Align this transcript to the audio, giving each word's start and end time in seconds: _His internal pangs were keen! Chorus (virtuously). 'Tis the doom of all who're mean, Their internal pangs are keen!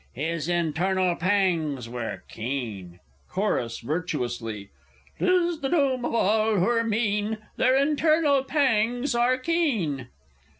_His 0.13 0.49
internal 0.49 1.15
pangs 1.15 1.87
were 1.87 2.23
keen! 2.27 2.99
Chorus 3.29 3.81
(virtuously). 3.81 4.71
'Tis 5.19 5.59
the 5.59 5.69
doom 5.69 6.05
of 6.05 6.15
all 6.15 6.55
who're 6.55 6.83
mean, 6.83 7.37
Their 7.57 7.77
internal 7.77 8.43
pangs 8.43 9.13
are 9.13 9.37
keen! 9.37 10.07